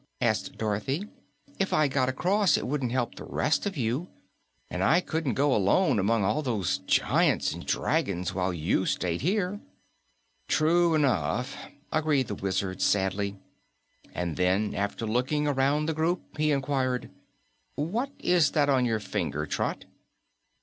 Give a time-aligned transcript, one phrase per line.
[0.19, 1.07] asked Dorothy.
[1.59, 4.07] "If I got across, it wouldn't help the rest of you,
[4.67, 9.59] and I couldn't go alone among all those giants and dragons while you stayed here."
[10.47, 11.55] "True enough,"
[11.91, 13.37] agreed the Wizard sadly.
[14.11, 17.11] And then, after looking around the group, he inquired,
[17.75, 19.85] "What is that on your finger, Trot?"